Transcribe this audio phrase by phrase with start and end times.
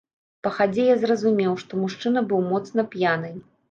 [0.47, 3.37] Па хадзе я зразумеў, што мужчына быў моцна п'яны.